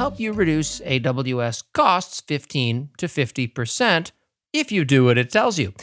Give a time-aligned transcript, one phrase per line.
[0.00, 4.12] help you reduce AWS costs 15 to 50%
[4.50, 5.74] if you do what it tells you.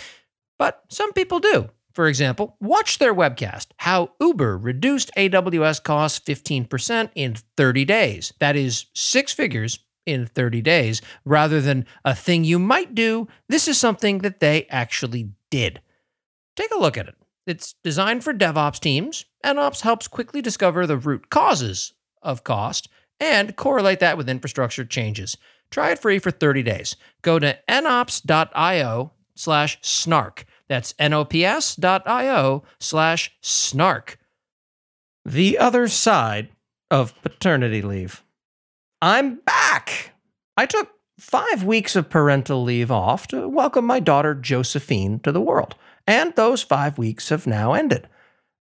[0.58, 1.70] But some people do.
[1.94, 8.34] For example, watch their webcast, How Uber Reduced AWS Costs 15% in 30 Days.
[8.40, 13.28] That is six figures in 30 days rather than a thing you might do.
[13.50, 15.80] This is something that they actually did.
[16.56, 17.16] Take a look at it.
[17.46, 19.26] It's designed for DevOps teams.
[19.46, 21.94] NOps helps quickly discover the root causes
[22.24, 25.38] of cost and correlate that with infrastructure changes.
[25.70, 26.96] Try it free for 30 days.
[27.22, 30.46] Go to nops.io slash snark.
[30.68, 34.18] That's nops.io slash snark.
[35.26, 36.50] The other side
[36.90, 38.24] of paternity leave.
[39.02, 40.12] I'm back.
[40.56, 45.42] I took five weeks of parental leave off to welcome my daughter Josephine to the
[45.42, 48.08] world, and those five weeks have now ended.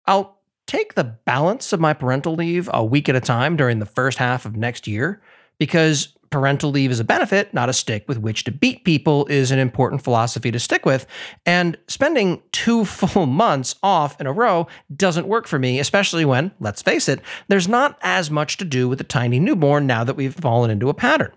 [0.07, 0.36] I'll
[0.67, 4.19] take the balance of my parental leave a week at a time during the first
[4.19, 5.21] half of next year
[5.59, 9.51] because parental leave is a benefit, not a stick with which to beat people, is
[9.51, 11.07] an important philosophy to stick with.
[11.45, 16.53] And spending two full months off in a row doesn't work for me, especially when,
[16.61, 20.17] let's face it, there's not as much to do with a tiny newborn now that
[20.17, 21.33] we've fallen into a pattern.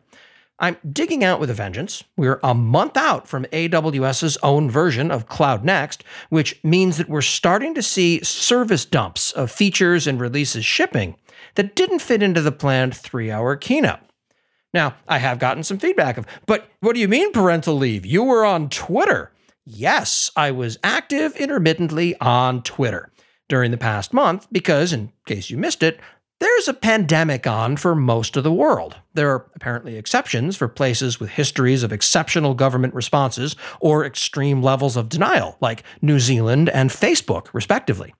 [0.59, 2.03] I'm digging out with a vengeance.
[2.17, 7.21] We're a month out from AWS's own version of Cloud Next, which means that we're
[7.21, 11.15] starting to see service dumps of features and releases shipping
[11.55, 13.99] that didn't fit into the planned three hour keynote.
[14.73, 18.05] Now, I have gotten some feedback of, but what do you mean parental leave?
[18.05, 19.31] You were on Twitter.
[19.65, 23.11] Yes, I was active intermittently on Twitter
[23.47, 25.99] during the past month because, in case you missed it,
[26.39, 28.95] there's a pandemic on for most of the world.
[29.13, 34.95] There are apparently exceptions for places with histories of exceptional government responses or extreme levels
[34.95, 38.13] of denial, like New Zealand and Facebook, respectively.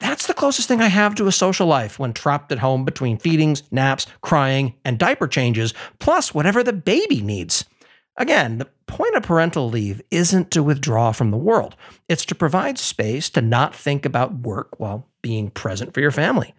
[0.00, 3.18] That's the closest thing I have to a social life when trapped at home between
[3.18, 7.64] feedings, naps, crying, and diaper changes, plus whatever the baby needs.
[8.16, 11.74] Again, the point of parental leave isn't to withdraw from the world,
[12.08, 16.54] it's to provide space to not think about work while being present for your family.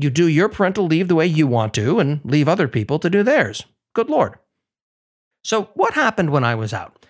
[0.00, 3.10] You do your parental leave the way you want to and leave other people to
[3.10, 3.64] do theirs.
[3.94, 4.38] Good Lord.
[5.42, 7.04] So, what happened when I was out?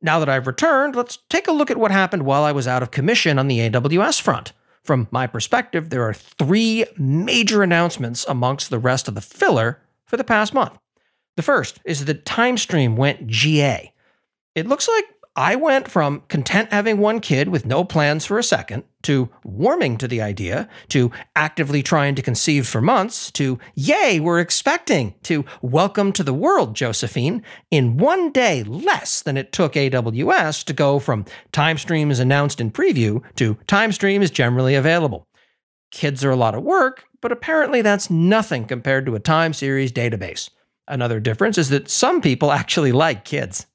[0.00, 2.84] Now that I've returned, let's take a look at what happened while I was out
[2.84, 4.52] of commission on the AWS front.
[4.84, 10.16] From my perspective, there are three major announcements amongst the rest of the filler for
[10.16, 10.78] the past month.
[11.36, 13.92] The first is that TimeStream went GA.
[14.54, 15.04] It looks like
[15.38, 19.96] I went from content having one kid with no plans for a second, to warming
[19.98, 25.44] to the idea, to actively trying to conceive for months, to yay, we're expecting, to
[25.62, 30.98] welcome to the world, Josephine, in one day less than it took AWS to go
[30.98, 35.28] from TimeStream is announced in preview to TimeStream is generally available.
[35.92, 39.92] Kids are a lot of work, but apparently that's nothing compared to a time series
[39.92, 40.50] database.
[40.88, 43.66] Another difference is that some people actually like kids.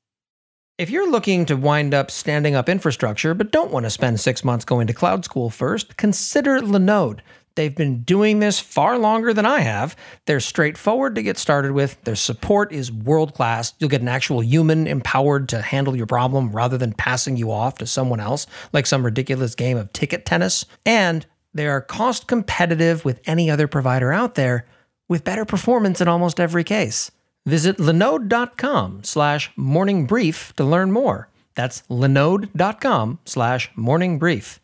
[0.80, 4.44] If you're looking to wind up standing up infrastructure but don't want to spend six
[4.44, 7.20] months going to cloud school first, consider Linode.
[7.54, 9.96] They've been doing this far longer than I have.
[10.26, 12.04] They're straightforward to get started with.
[12.06, 13.76] Their support is world class.
[13.78, 17.78] You'll get an actual human empowered to handle your problem rather than passing you off
[17.78, 20.66] to someone else like some ridiculous game of ticket tennis.
[20.88, 21.24] And
[21.54, 24.66] they are cost competitive with any other provider out there
[25.08, 27.12] with better performance in almost every case.
[27.46, 31.30] Visit linode.com slash morningbrief to learn more.
[31.56, 34.60] That's linode.com slash morningbrief.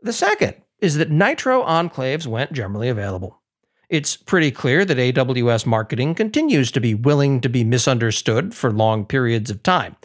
[0.00, 3.40] The second is that Nitro Enclaves went generally available.
[3.88, 9.04] It's pretty clear that AWS marketing continues to be willing to be misunderstood for long
[9.04, 9.96] periods of time.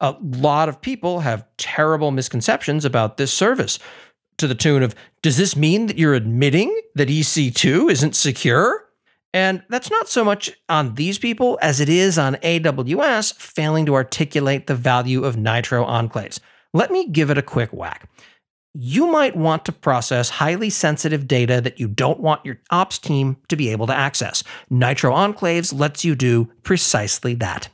[0.00, 3.78] A lot of people have terrible misconceptions about this service
[4.38, 8.83] to the tune of Does this mean that you're admitting that EC2 isn't secure?
[9.34, 13.94] And that's not so much on these people as it is on AWS failing to
[13.94, 16.38] articulate the value of Nitro enclaves.
[16.72, 18.08] Let me give it a quick whack.
[18.74, 23.36] You might want to process highly sensitive data that you don't want your ops team
[23.48, 24.44] to be able to access.
[24.70, 27.68] Nitro Enclaves lets you do precisely that.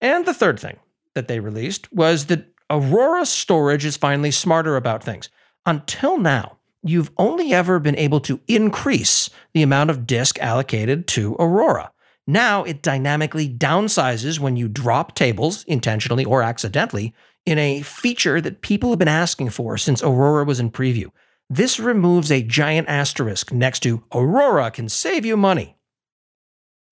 [0.00, 0.78] And the third thing
[1.14, 5.28] that they released was that Aurora Storage is finally smarter about things.
[5.66, 11.36] Until now, you've only ever been able to increase the amount of disk allocated to
[11.38, 11.92] Aurora.
[12.26, 17.14] Now it dynamically downsizes when you drop tables, intentionally or accidentally,
[17.46, 21.10] in a feature that people have been asking for since Aurora was in preview.
[21.48, 25.76] This removes a giant asterisk next to Aurora can save you money.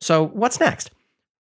[0.00, 0.90] So, what's next?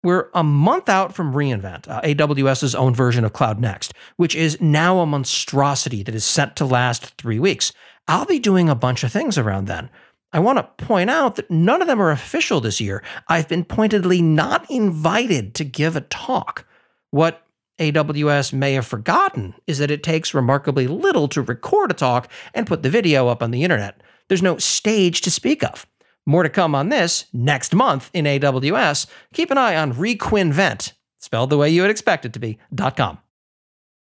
[0.05, 4.61] We're a month out from reInvent, uh, AWS's own version of Cloud Next, which is
[4.61, 7.73] now a monstrosity that is set to last three weeks.
[8.07, 9.89] I'll be doing a bunch of things around then.
[10.31, 13.01] I want to point out that none of them are official this year.
[13.27, 16.67] I've been pointedly not invited to give a talk.
[17.09, 17.41] What
[17.79, 22.67] AWS may have forgotten is that it takes remarkably little to record a talk and
[22.67, 24.01] put the video up on the internet.
[24.27, 25.87] There's no stage to speak of.
[26.25, 29.05] More to come on this next month in AWS.
[29.33, 32.57] Keep an eye on requinvent, spelled the way you would expect it to be,
[32.95, 33.19] .com.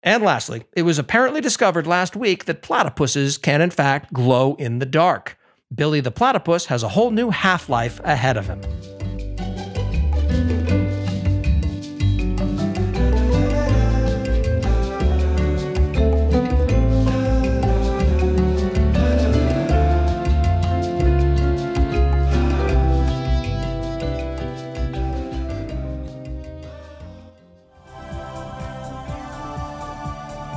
[0.03, 4.79] And lastly, it was apparently discovered last week that platypuses can in fact glow in
[4.79, 5.39] the dark.
[5.75, 8.61] Billy the platypus has a whole new half life ahead of him.